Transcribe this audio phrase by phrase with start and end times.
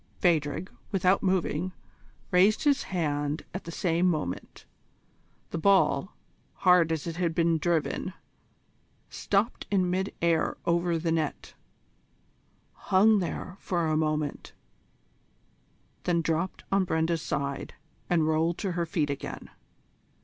[0.19, 1.73] Phadrig, without moving,
[2.31, 4.65] raised his hand at the same moment.
[5.51, 6.15] The ball,
[6.55, 8.13] hard as it had been driven,
[9.11, 11.53] stopped in mid air over the net,
[12.73, 14.53] hung there for a moment,
[16.05, 17.75] then dropped on Brenda's side
[18.09, 19.51] and rolled to her feet again.